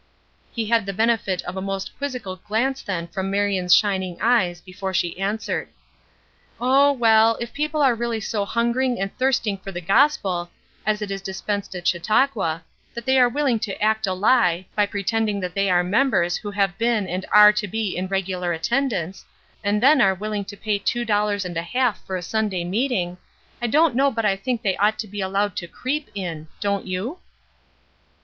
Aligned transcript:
He 0.51 0.65
had 0.65 0.87
the 0.87 0.93
benefit 0.97 1.43
of 1.43 1.55
a 1.55 1.61
most 1.61 1.95
quizzical 1.99 2.37
glance 2.37 2.81
then 2.81 3.07
from 3.07 3.29
Marion's 3.29 3.75
shining 3.75 4.17
eyes 4.19 4.59
before 4.59 4.95
she 4.95 5.19
answered. 5.19 5.69
"Oh, 6.59 6.91
well, 6.91 7.37
if 7.39 7.49
the 7.51 7.55
people 7.57 7.83
are 7.83 7.93
really 7.93 8.19
so 8.19 8.43
hungering 8.43 8.99
and 8.99 9.15
thirsting 9.19 9.59
for 9.59 9.71
the 9.71 9.79
gospel, 9.79 10.49
as 10.87 11.03
it 11.03 11.11
is 11.11 11.21
dispensed 11.21 11.75
at 11.75 11.87
Chautauqua, 11.87 12.63
that 12.95 13.05
they 13.05 13.19
are 13.19 13.29
willing 13.29 13.59
to 13.59 13.79
act 13.79 14.07
a 14.07 14.13
lie, 14.13 14.65
by 14.75 14.87
pretending 14.87 15.39
that 15.41 15.53
they 15.53 15.69
are 15.69 15.83
members 15.83 16.35
who 16.37 16.49
have 16.49 16.79
been 16.79 17.05
and 17.07 17.27
are 17.31 17.53
to 17.53 17.67
be 17.67 17.95
in 17.95 18.07
regular 18.07 18.53
attendance, 18.53 19.23
and 19.63 19.83
then 19.83 20.01
are 20.01 20.15
willing 20.15 20.45
to 20.45 20.57
pay 20.57 20.79
two 20.79 21.05
dollars 21.05 21.45
and 21.45 21.57
a 21.57 21.61
half 21.61 22.03
for 22.07 22.17
the 22.17 22.23
Sunday 22.23 22.63
meeting, 22.63 23.19
I 23.61 23.67
don't 23.67 23.93
know 23.95 24.09
but 24.09 24.25
I 24.25 24.35
think 24.35 24.63
they 24.63 24.75
ought 24.77 24.97
to 24.97 25.07
be 25.07 25.21
allowed 25.21 25.55
to 25.57 25.67
creep 25.67 26.09
in. 26.15 26.47
Don't 26.59 26.87
you?" 26.87 27.19